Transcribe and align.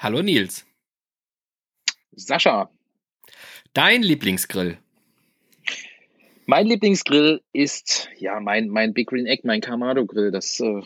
Hallo 0.00 0.22
Nils. 0.22 0.64
Sascha. 2.12 2.70
Dein 3.72 4.04
Lieblingsgrill? 4.04 4.78
Mein 6.46 6.66
Lieblingsgrill 6.68 7.42
ist 7.52 8.08
ja 8.16 8.38
mein, 8.38 8.68
mein 8.68 8.94
Big 8.94 9.08
Green 9.08 9.26
Egg, 9.26 9.42
mein 9.44 9.60
Kamado 9.60 10.06
Grill. 10.06 10.30
Das, 10.30 10.60
äh, 10.60 10.82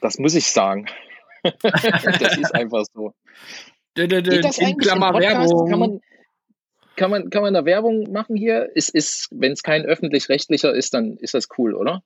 das 0.00 0.18
muss 0.18 0.34
ich 0.34 0.46
sagen. 0.46 0.86
das 1.60 2.38
ist 2.38 2.54
einfach 2.54 2.86
so. 2.94 3.12
Geht 3.94 4.12
das 4.12 4.58
eigentlich 4.58 4.78
Klammer 4.78 5.12
Werbung. 5.12 5.68
Kann 5.68 5.78
man, 5.78 6.00
kann, 6.96 7.10
man, 7.10 7.28
kann 7.28 7.42
man 7.42 7.52
da 7.52 7.66
Werbung 7.66 8.10
machen 8.10 8.34
hier? 8.34 8.74
Ist, 8.74 8.88
ist, 8.88 9.28
Wenn 9.30 9.52
es 9.52 9.62
kein 9.62 9.82
öffentlich-rechtlicher 9.82 10.72
ist, 10.72 10.94
dann 10.94 11.18
ist 11.18 11.34
das 11.34 11.48
cool, 11.58 11.74
oder? 11.74 12.02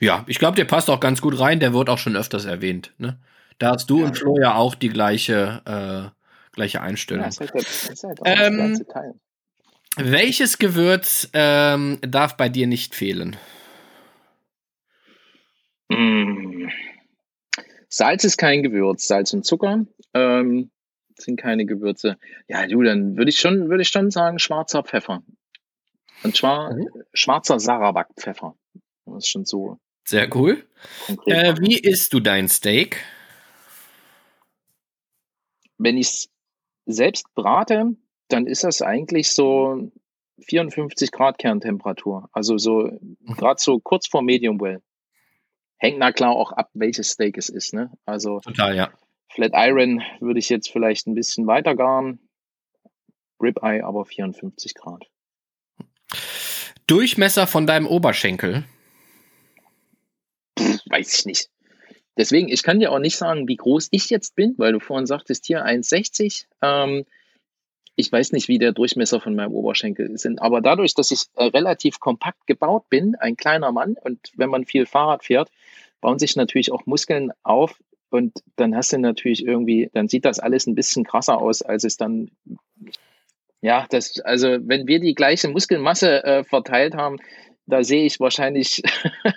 Ja, 0.00 0.24
ich 0.26 0.40
glaube, 0.40 0.56
der 0.56 0.64
passt 0.64 0.90
auch 0.90 0.98
ganz 0.98 1.20
gut 1.20 1.38
rein. 1.38 1.60
Der 1.60 1.72
wird 1.72 1.88
auch 1.88 1.98
schon 1.98 2.16
öfters 2.16 2.46
erwähnt. 2.46 2.92
Ne? 2.98 3.20
Da 3.58 3.72
hast 3.72 3.90
du 3.90 4.00
ja. 4.00 4.06
und 4.06 4.18
Flo 4.18 4.38
ja 4.40 4.54
auch 4.54 4.74
die 4.74 4.88
gleiche, 4.88 5.62
äh, 5.64 6.54
gleiche 6.54 6.80
Einstellung. 6.80 7.24
Ja, 7.24 7.28
das 7.28 7.40
halt, 7.40 7.54
das 7.54 8.04
ähm, 8.24 8.84
welches 9.96 10.58
Gewürz 10.58 11.28
ähm, 11.34 11.98
darf 12.00 12.36
bei 12.36 12.48
dir 12.48 12.66
nicht 12.66 12.94
fehlen? 12.94 13.36
Mm. 15.88 16.68
Salz 17.88 18.24
ist 18.24 18.38
kein 18.38 18.62
Gewürz. 18.62 19.06
Salz 19.06 19.34
und 19.34 19.44
Zucker 19.44 19.84
ähm, 20.14 20.70
sind 21.18 21.38
keine 21.38 21.66
Gewürze. 21.66 22.16
Ja, 22.48 22.66
du, 22.66 22.82
dann 22.82 23.18
würde 23.18 23.28
ich 23.28 23.38
schon, 23.38 23.68
würde 23.68 23.82
ich 23.82 23.88
schon 23.88 24.10
sagen, 24.10 24.38
schwarzer 24.38 24.82
Pfeffer. 24.82 25.22
Und 26.22 26.36
zwar 26.36 26.74
mhm. 26.74 26.88
schwarzer 27.12 27.60
Sarawak-Pfeffer. 27.60 28.54
Das 29.04 29.24
ist 29.24 29.28
schon 29.28 29.44
so. 29.44 29.78
Sehr 30.04 30.34
cool. 30.34 30.64
Äh, 31.26 31.54
wie 31.60 31.78
isst 31.78 32.12
du 32.14 32.20
dein 32.20 32.48
Steak? 32.48 33.04
Wenn 35.82 35.96
ich 35.96 36.06
es 36.06 36.30
selbst 36.86 37.26
brate, 37.34 37.96
dann 38.28 38.46
ist 38.46 38.64
das 38.64 38.82
eigentlich 38.82 39.32
so 39.32 39.90
54 40.46 41.10
Grad 41.10 41.38
Kerntemperatur. 41.38 42.28
Also 42.32 42.56
so 42.58 42.84
mhm. 43.00 43.16
gerade 43.36 43.60
so 43.60 43.80
kurz 43.80 44.06
vor 44.06 44.22
Medium 44.22 44.60
well. 44.60 44.80
Hängt 45.78 45.98
na 45.98 46.12
klar 46.12 46.30
auch 46.30 46.52
ab, 46.52 46.70
welches 46.74 47.10
Steak 47.10 47.36
es 47.36 47.48
ist. 47.48 47.74
Ne? 47.74 47.90
Also 48.06 48.40
total, 48.40 48.76
ja. 48.76 48.92
Flat 49.28 49.52
Iron 49.54 50.02
würde 50.20 50.38
ich 50.38 50.48
jetzt 50.48 50.70
vielleicht 50.70 51.06
ein 51.06 51.14
bisschen 51.14 51.46
weiter 51.46 51.74
garen. 51.74 52.20
Ribeye 53.40 53.82
aber 53.82 54.04
54 54.04 54.74
Grad. 54.74 55.06
Durchmesser 56.86 57.46
von 57.46 57.66
deinem 57.66 57.86
Oberschenkel? 57.86 58.64
Pff, 60.58 60.80
weiß 60.86 61.18
ich 61.18 61.26
nicht. 61.26 61.51
Deswegen, 62.16 62.48
ich 62.48 62.62
kann 62.62 62.78
dir 62.78 62.92
auch 62.92 62.98
nicht 62.98 63.16
sagen, 63.16 63.48
wie 63.48 63.56
groß 63.56 63.88
ich 63.90 64.10
jetzt 64.10 64.34
bin, 64.34 64.54
weil 64.58 64.72
du 64.72 64.80
vorhin 64.80 65.06
sagtest, 65.06 65.46
hier 65.46 65.64
1,60. 65.64 66.46
Ähm, 66.60 67.04
ich 67.96 68.10
weiß 68.10 68.32
nicht, 68.32 68.48
wie 68.48 68.58
der 68.58 68.72
Durchmesser 68.72 69.20
von 69.20 69.34
meinem 69.34 69.52
Oberschenkel 69.52 70.10
ist. 70.10 70.26
Aber 70.38 70.60
dadurch, 70.60 70.94
dass 70.94 71.10
ich 71.10 71.24
äh, 71.36 71.44
relativ 71.44 72.00
kompakt 72.00 72.46
gebaut 72.46 72.88
bin, 72.88 73.14
ein 73.16 73.36
kleiner 73.36 73.72
Mann, 73.72 73.96
und 74.00 74.18
wenn 74.36 74.50
man 74.50 74.66
viel 74.66 74.86
Fahrrad 74.86 75.24
fährt, 75.24 75.50
bauen 76.00 76.18
sich 76.18 76.36
natürlich 76.36 76.72
auch 76.72 76.86
Muskeln 76.86 77.32
auf. 77.42 77.80
Und 78.10 78.42
dann 78.56 78.76
hast 78.76 78.92
du 78.92 78.98
natürlich 78.98 79.44
irgendwie, 79.46 79.90
dann 79.94 80.08
sieht 80.08 80.26
das 80.26 80.38
alles 80.38 80.66
ein 80.66 80.74
bisschen 80.74 81.04
krasser 81.04 81.40
aus, 81.40 81.62
als 81.62 81.84
es 81.84 81.96
dann, 81.96 82.30
ja, 83.62 83.86
das, 83.88 84.20
also 84.20 84.58
wenn 84.60 84.86
wir 84.86 85.00
die 85.00 85.14
gleiche 85.14 85.48
Muskelmasse 85.48 86.22
äh, 86.24 86.44
verteilt 86.44 86.94
haben, 86.94 87.18
da 87.66 87.82
sehe 87.84 88.04
ich 88.04 88.20
wahrscheinlich 88.20 88.82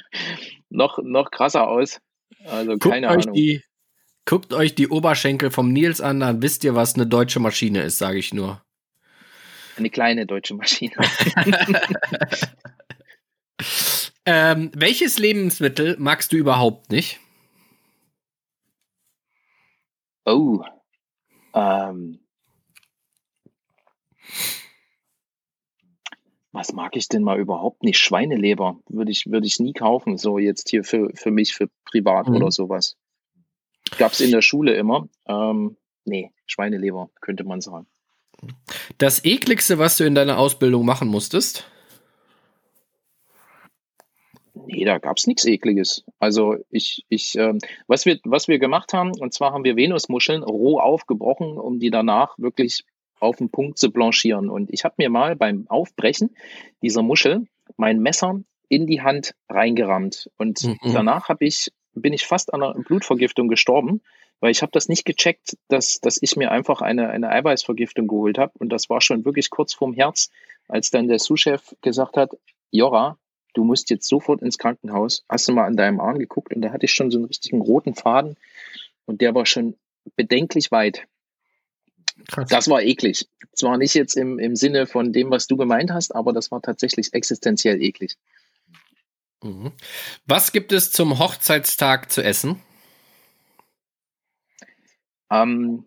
noch, 0.69 0.99
noch 1.01 1.31
krasser 1.31 1.69
aus. 1.69 2.01
Also 2.45 2.71
Guckt 2.71 2.93
keine 2.93 3.09
euch 3.09 3.23
Ahnung. 3.23 3.33
Die, 3.33 3.61
guckt 4.25 4.53
euch 4.53 4.75
die 4.75 4.89
Oberschenkel 4.89 5.51
vom 5.51 5.71
Nils 5.71 6.01
an, 6.01 6.19
dann 6.19 6.41
wisst 6.41 6.63
ihr, 6.63 6.75
was 6.75 6.95
eine 6.95 7.07
deutsche 7.07 7.39
Maschine 7.39 7.81
ist, 7.81 7.97
sage 7.97 8.17
ich 8.17 8.33
nur. 8.33 8.61
Eine 9.77 9.89
kleine 9.89 10.25
deutsche 10.25 10.53
Maschine. 10.55 10.93
ähm, 14.25 14.71
welches 14.73 15.19
Lebensmittel 15.19 15.97
magst 15.99 16.31
du 16.31 16.37
überhaupt 16.37 16.91
nicht? 16.91 17.19
Oh. 20.25 20.63
Ähm. 21.53 22.19
Was 26.55 26.71
mag 26.71 26.95
ich 26.95 27.09
denn 27.09 27.21
mal 27.21 27.37
überhaupt 27.37 27.83
nicht? 27.83 27.99
Schweineleber 27.99 28.79
würde 28.87 29.11
ich, 29.11 29.29
würde 29.29 29.45
ich 29.45 29.59
nie 29.59 29.73
kaufen, 29.73 30.17
so 30.17 30.39
jetzt 30.39 30.69
hier 30.69 30.85
für, 30.85 31.11
für 31.13 31.29
mich, 31.29 31.53
für 31.53 31.69
privat 31.83 32.29
mhm. 32.29 32.37
oder 32.37 32.49
sowas. 32.49 32.95
Gab 33.97 34.13
es 34.13 34.21
in 34.21 34.31
der 34.31 34.41
Schule 34.41 34.73
immer. 34.73 35.09
Ähm, 35.27 35.75
nee, 36.05 36.31
Schweineleber, 36.45 37.09
könnte 37.19 37.43
man 37.43 37.59
sagen. 37.59 37.87
Das 38.97 39.25
ekligste, 39.25 39.79
was 39.79 39.97
du 39.97 40.05
in 40.05 40.15
deiner 40.15 40.37
Ausbildung 40.37 40.85
machen 40.85 41.09
musstest? 41.09 41.69
Nee, 44.53 44.85
da 44.85 44.97
gab 44.97 45.17
es 45.17 45.27
nichts 45.27 45.45
Ekliges. 45.45 46.05
Also 46.19 46.55
ich, 46.69 47.05
ich, 47.09 47.37
ähm, 47.37 47.59
was 47.87 48.05
wir, 48.05 48.19
was 48.23 48.47
wir 48.47 48.59
gemacht 48.59 48.93
haben, 48.93 49.11
und 49.19 49.33
zwar 49.33 49.51
haben 49.51 49.65
wir 49.65 49.75
Venusmuscheln 49.75 50.41
roh 50.41 50.79
aufgebrochen, 50.79 51.57
um 51.57 51.79
die 51.79 51.91
danach 51.91 52.39
wirklich 52.39 52.85
auf 53.25 53.37
den 53.37 53.49
Punkt 53.49 53.77
zu 53.77 53.91
blanchieren. 53.91 54.49
Und 54.49 54.71
ich 54.71 54.83
habe 54.83 54.95
mir 54.97 55.09
mal 55.09 55.35
beim 55.35 55.65
Aufbrechen 55.67 56.35
dieser 56.81 57.01
Muschel 57.01 57.47
mein 57.77 57.99
Messer 57.99 58.41
in 58.69 58.87
die 58.87 59.01
Hand 59.01 59.35
reingerammt. 59.49 60.29
Und 60.37 60.63
mhm. 60.63 60.77
danach 60.93 61.29
habe 61.29 61.45
ich, 61.45 61.71
bin 61.93 62.13
ich 62.13 62.25
fast 62.25 62.53
an 62.53 62.63
einer 62.63 62.73
Blutvergiftung 62.73 63.47
gestorben, 63.47 64.01
weil 64.39 64.51
ich 64.51 64.61
habe 64.61 64.71
das 64.71 64.89
nicht 64.89 65.05
gecheckt, 65.05 65.57
dass, 65.67 65.99
dass 65.99 66.17
ich 66.21 66.35
mir 66.35 66.51
einfach 66.51 66.81
eine, 66.81 67.09
eine 67.09 67.29
Eiweißvergiftung 67.29 68.07
geholt 68.07 68.37
habe. 68.37 68.53
Und 68.59 68.69
das 68.69 68.89
war 68.89 69.01
schon 69.01 69.25
wirklich 69.25 69.49
kurz 69.49 69.73
vorm 69.73 69.93
Herz, 69.93 70.29
als 70.67 70.91
dann 70.91 71.07
der 71.07 71.19
Sous-Chef 71.19 71.75
gesagt 71.81 72.17
hat, 72.17 72.31
Jora, 72.71 73.17
du 73.53 73.63
musst 73.63 73.89
jetzt 73.89 74.07
sofort 74.07 74.41
ins 74.41 74.57
Krankenhaus. 74.57 75.23
Hast 75.29 75.47
du 75.47 75.53
mal 75.53 75.65
an 75.65 75.77
deinem 75.77 75.99
Arm 75.99 76.19
geguckt? 76.19 76.53
Und 76.53 76.61
da 76.61 76.71
hatte 76.71 76.85
ich 76.85 76.91
schon 76.91 77.11
so 77.11 77.17
einen 77.17 77.27
richtigen 77.27 77.61
roten 77.61 77.95
Faden 77.95 78.35
und 79.05 79.21
der 79.21 79.33
war 79.33 79.45
schon 79.45 79.75
bedenklich 80.15 80.71
weit. 80.71 81.07
Krass. 82.27 82.49
Das 82.49 82.69
war 82.69 82.81
eklig. 82.81 83.27
Zwar 83.53 83.77
nicht 83.77 83.93
jetzt 83.93 84.15
im, 84.15 84.39
im 84.39 84.55
Sinne 84.55 84.87
von 84.87 85.13
dem, 85.13 85.31
was 85.31 85.47
du 85.47 85.57
gemeint 85.57 85.91
hast, 85.91 86.15
aber 86.15 86.33
das 86.33 86.51
war 86.51 86.61
tatsächlich 86.61 87.13
existenziell 87.13 87.81
eklig. 87.81 88.17
Mhm. 89.43 89.71
Was 90.25 90.51
gibt 90.51 90.71
es 90.71 90.91
zum 90.91 91.19
Hochzeitstag 91.19 92.11
zu 92.11 92.23
essen? 92.23 92.61
Ähm, 95.29 95.85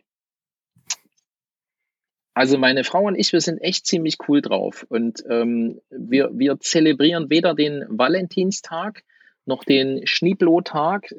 also 2.35 2.57
meine 2.57 2.85
Frau 2.85 3.05
und 3.05 3.17
ich, 3.17 3.33
wir 3.33 3.41
sind 3.41 3.59
echt 3.59 3.87
ziemlich 3.87 4.19
cool 4.29 4.41
drauf. 4.41 4.87
Und 4.89 5.25
ähm, 5.29 5.81
wir, 5.91 6.31
wir 6.33 6.61
zelebrieren 6.61 7.31
weder 7.31 7.55
den 7.55 7.85
Valentinstag 7.89 9.03
noch 9.45 9.65
den 9.65 10.07
Schneeblotag, 10.07 11.13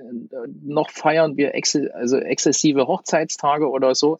noch 0.63 0.91
feiern 0.91 1.35
wir 1.35 1.55
ex 1.55 1.75
also 1.75 2.17
exzessive 2.17 2.87
Hochzeitstage 2.87 3.67
oder 3.69 3.95
so. 3.95 4.19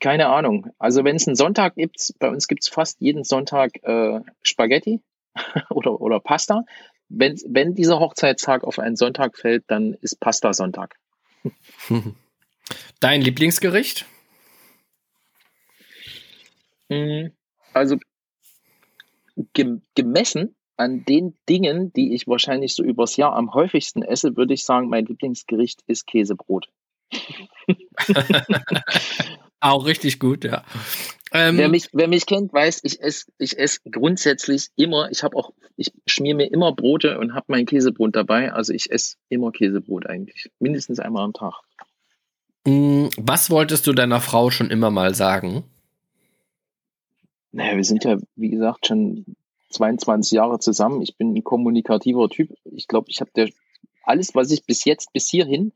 Keine 0.00 0.28
Ahnung. 0.28 0.72
Also 0.78 1.04
wenn 1.04 1.16
es 1.16 1.26
einen 1.26 1.36
Sonntag 1.36 1.74
gibt, 1.74 2.14
bei 2.18 2.28
uns 2.28 2.48
gibt 2.48 2.62
es 2.62 2.68
fast 2.68 3.00
jeden 3.00 3.24
Sonntag 3.24 3.72
äh, 3.82 4.20
Spaghetti 4.42 5.02
oder, 5.70 6.00
oder 6.00 6.20
Pasta. 6.20 6.64
Wenn, 7.08 7.38
wenn 7.46 7.74
dieser 7.74 8.00
Hochzeitstag 8.00 8.64
auf 8.64 8.78
einen 8.78 8.96
Sonntag 8.96 9.36
fällt, 9.36 9.64
dann 9.68 9.94
ist 10.00 10.20
Pasta 10.20 10.52
Sonntag. 10.52 10.96
Dein 13.00 13.20
Lieblingsgericht? 13.20 14.06
Hm, 16.90 17.32
also 17.72 17.98
gemessen 19.94 20.54
an 20.76 21.04
den 21.04 21.36
Dingen, 21.48 21.92
die 21.92 22.14
ich 22.14 22.26
wahrscheinlich 22.26 22.74
so 22.74 22.82
übers 22.82 23.16
Jahr 23.16 23.34
am 23.34 23.54
häufigsten 23.54 24.02
esse, 24.02 24.36
würde 24.36 24.54
ich 24.54 24.64
sagen, 24.64 24.88
mein 24.88 25.06
Lieblingsgericht 25.06 25.82
ist 25.86 26.06
Käsebrot. 26.06 26.68
Auch 29.64 29.86
richtig 29.86 30.18
gut, 30.20 30.44
ja. 30.44 30.62
Ähm, 31.32 31.56
wer, 31.56 31.70
mich, 31.70 31.88
wer 31.94 32.06
mich 32.06 32.26
kennt, 32.26 32.52
weiß, 32.52 32.80
ich 32.82 33.00
esse 33.00 33.32
ich 33.38 33.58
ess 33.58 33.80
grundsätzlich 33.90 34.68
immer, 34.76 35.10
ich 35.10 35.22
habe 35.22 35.38
auch, 35.38 35.54
ich 35.78 35.90
schmier 36.06 36.34
mir 36.34 36.52
immer 36.52 36.72
Brote 36.72 37.18
und 37.18 37.34
habe 37.34 37.46
mein 37.48 37.64
Käsebrot 37.64 38.14
dabei. 38.14 38.52
Also 38.52 38.74
ich 38.74 38.92
esse 38.92 39.16
immer 39.30 39.52
Käsebrot 39.52 40.04
eigentlich. 40.04 40.50
Mindestens 40.58 41.00
einmal 41.00 41.24
am 41.24 41.32
Tag. 41.32 41.54
Mm, 42.66 43.06
was 43.16 43.48
wolltest 43.48 43.86
du 43.86 43.94
deiner 43.94 44.20
Frau 44.20 44.50
schon 44.50 44.68
immer 44.68 44.90
mal 44.90 45.14
sagen? 45.14 45.64
Naja, 47.50 47.74
wir 47.74 47.84
sind 47.84 48.04
ja, 48.04 48.18
wie 48.36 48.50
gesagt, 48.50 48.86
schon 48.86 49.24
22 49.70 50.32
Jahre 50.32 50.58
zusammen. 50.58 51.00
Ich 51.00 51.16
bin 51.16 51.34
ein 51.34 51.42
kommunikativer 51.42 52.28
Typ. 52.28 52.50
Ich 52.66 52.86
glaube, 52.86 53.06
ich 53.08 53.22
habe 53.22 53.30
alles, 54.02 54.34
was 54.34 54.50
ich 54.50 54.66
bis 54.66 54.84
jetzt, 54.84 55.10
bis 55.14 55.26
hierhin 55.30 55.72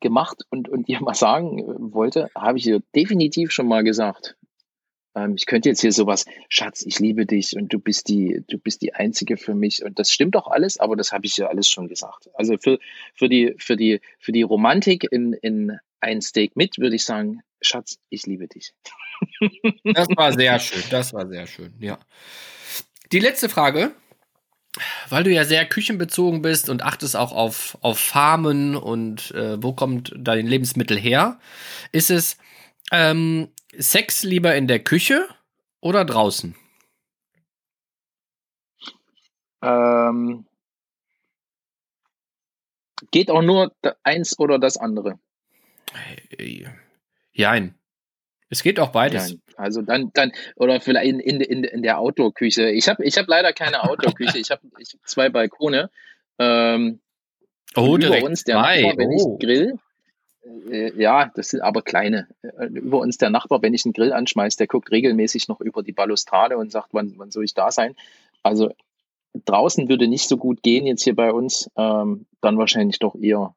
gemacht 0.00 0.44
und, 0.50 0.68
und 0.68 0.88
dir 0.88 1.00
mal 1.00 1.14
sagen 1.14 1.92
wollte, 1.92 2.30
habe 2.34 2.58
ich 2.58 2.64
dir 2.64 2.82
definitiv 2.94 3.52
schon 3.52 3.68
mal 3.68 3.84
gesagt. 3.84 4.36
Ähm, 5.14 5.34
ich 5.36 5.46
könnte 5.46 5.68
jetzt 5.68 5.80
hier 5.80 5.92
sowas, 5.92 6.24
Schatz, 6.48 6.84
ich 6.86 6.98
liebe 6.98 7.26
dich 7.26 7.56
und 7.56 7.72
du 7.72 7.78
bist 7.78 8.08
die, 8.08 8.42
du 8.48 8.58
bist 8.58 8.82
die 8.82 8.94
Einzige 8.94 9.36
für 9.36 9.54
mich. 9.54 9.84
Und 9.84 9.98
das 9.98 10.10
stimmt 10.10 10.34
doch 10.34 10.46
alles, 10.46 10.78
aber 10.78 10.96
das 10.96 11.12
habe 11.12 11.26
ich 11.26 11.36
ja 11.36 11.46
alles 11.46 11.68
schon 11.68 11.88
gesagt. 11.88 12.28
Also 12.34 12.56
für, 12.58 12.78
für 13.14 13.28
die, 13.28 13.54
für 13.58 13.76
die, 13.76 14.00
für 14.18 14.32
die 14.32 14.42
Romantik 14.42 15.06
in, 15.10 15.32
in 15.32 15.78
ein 16.00 16.20
Steak 16.20 16.56
mit, 16.56 16.78
würde 16.78 16.96
ich 16.96 17.04
sagen, 17.04 17.40
Schatz, 17.60 17.98
ich 18.08 18.26
liebe 18.26 18.46
dich. 18.46 18.72
Das 19.82 20.06
war 20.16 20.32
sehr 20.32 20.60
schön, 20.60 20.82
das 20.90 21.12
war 21.12 21.26
sehr 21.26 21.46
schön, 21.48 21.74
ja. 21.80 21.98
Die 23.10 23.18
letzte 23.18 23.48
Frage, 23.48 23.92
weil 25.10 25.24
du 25.24 25.32
ja 25.32 25.44
sehr 25.44 25.66
küchenbezogen 25.66 26.42
bist 26.42 26.68
und 26.68 26.82
achtest 26.82 27.16
auch 27.16 27.32
auf, 27.32 27.78
auf 27.80 27.98
Farmen 27.98 28.76
und 28.76 29.30
äh, 29.32 29.62
wo 29.62 29.72
kommt 29.72 30.12
dein 30.16 30.46
Lebensmittel 30.46 30.98
her, 30.98 31.38
ist 31.92 32.10
es 32.10 32.38
ähm, 32.92 33.48
Sex 33.76 34.22
lieber 34.22 34.54
in 34.54 34.66
der 34.66 34.80
Küche 34.80 35.28
oder 35.80 36.04
draußen? 36.04 36.54
Ähm, 39.62 40.46
geht 43.10 43.30
auch 43.30 43.42
nur 43.42 43.72
eins 44.02 44.38
oder 44.38 44.58
das 44.58 44.76
andere. 44.76 45.18
Jein. 47.32 47.77
Es 48.50 48.62
geht 48.62 48.80
auch 48.80 48.90
beides. 48.90 49.30
Nein. 49.30 49.42
Also 49.56 49.82
dann, 49.82 50.10
dann, 50.14 50.32
oder 50.56 50.80
vielleicht 50.80 51.06
in, 51.06 51.20
in, 51.20 51.40
in, 51.40 51.64
in 51.64 51.82
der 51.82 51.98
Outdoor-Küche. 51.98 52.70
Ich 52.70 52.88
habe 52.88 53.04
ich 53.04 53.18
hab 53.18 53.26
leider 53.26 53.52
keine 53.52 53.82
Outdoor-Küche. 53.84 54.38
ich 54.38 54.50
habe 54.50 54.62
ich 54.78 54.94
hab 54.94 55.06
zwei 55.06 55.28
Balkone. 55.28 55.90
Ähm, 56.38 57.00
oh, 57.76 57.96
über 57.96 58.22
uns 58.22 58.44
der 58.44 58.56
zwei. 58.56 58.82
Nachbar, 58.82 58.98
wenn 58.98 59.10
oh. 59.10 59.34
ich 59.34 59.46
grill. 59.46 59.78
Äh, 60.70 60.92
ja, 61.00 61.30
das 61.34 61.50
sind 61.50 61.60
aber 61.60 61.82
kleine. 61.82 62.28
Äh, 62.42 62.66
über 62.66 63.00
uns 63.00 63.18
der 63.18 63.30
Nachbar, 63.30 63.60
wenn 63.62 63.74
ich 63.74 63.84
einen 63.84 63.92
Grill 63.92 64.12
anschmeiße, 64.12 64.56
der 64.56 64.66
guckt 64.66 64.90
regelmäßig 64.90 65.48
noch 65.48 65.60
über 65.60 65.82
die 65.82 65.92
Balustrade 65.92 66.56
und 66.56 66.72
sagt, 66.72 66.88
wann, 66.92 67.14
wann 67.16 67.30
soll 67.30 67.44
ich 67.44 67.54
da 67.54 67.70
sein? 67.70 67.96
Also 68.42 68.70
draußen 69.44 69.88
würde 69.88 70.08
nicht 70.08 70.28
so 70.28 70.36
gut 70.36 70.62
gehen 70.62 70.86
jetzt 70.86 71.04
hier 71.04 71.14
bei 71.14 71.32
uns. 71.32 71.70
Ähm, 71.76 72.26
dann 72.40 72.58
wahrscheinlich 72.58 72.98
doch 72.98 73.14
eher, 73.14 73.54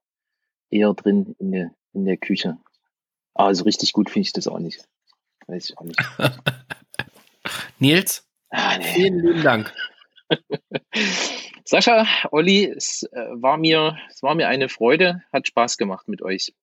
eher 0.69 0.93
drin 0.93 1.35
in 1.39 1.51
der, 1.51 1.71
in 1.93 2.05
der 2.05 2.17
Küche. 2.17 2.57
Also 3.45 3.63
richtig 3.63 3.93
gut 3.93 4.09
finde 4.09 4.27
ich 4.27 4.33
das 4.33 4.47
auch 4.47 4.59
nicht. 4.59 4.87
Weiß 5.47 5.69
ich 5.69 5.77
auch 5.77 5.83
nicht. 5.83 5.99
Nils, 7.79 8.27
ah, 8.49 8.77
nee. 8.77 8.83
vielen 8.83 9.19
lieben 9.19 9.43
Dank. 9.43 9.73
Sascha, 11.65 12.05
Olli, 12.31 12.65
es 12.65 13.03
äh, 13.11 13.27
war, 13.31 13.57
mir, 13.57 13.97
es 14.09 14.21
war 14.23 14.35
mir 14.35 14.47
eine 14.47 14.69
Freude, 14.69 15.23
hat 15.33 15.47
Spaß 15.47 15.77
gemacht 15.77 16.07
mit 16.07 16.21
euch. 16.21 16.53